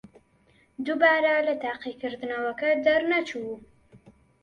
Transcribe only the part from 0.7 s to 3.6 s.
دووبارە لە تاقیکردنەوەکە دەرنەچوو.